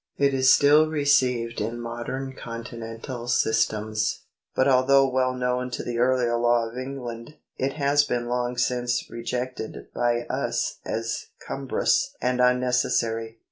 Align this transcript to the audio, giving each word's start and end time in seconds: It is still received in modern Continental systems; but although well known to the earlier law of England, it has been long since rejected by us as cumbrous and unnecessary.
It 0.17 0.33
is 0.33 0.51
still 0.51 0.89
received 0.89 1.61
in 1.61 1.79
modern 1.79 2.33
Continental 2.35 3.27
systems; 3.27 4.23
but 4.55 4.67
although 4.67 5.07
well 5.07 5.35
known 5.35 5.69
to 5.69 5.83
the 5.83 5.99
earlier 5.99 6.37
law 6.37 6.67
of 6.67 6.75
England, 6.75 7.35
it 7.57 7.73
has 7.73 8.03
been 8.03 8.27
long 8.27 8.57
since 8.57 9.07
rejected 9.11 9.89
by 9.93 10.21
us 10.27 10.79
as 10.83 11.27
cumbrous 11.45 12.15
and 12.19 12.41
unnecessary. 12.41 13.37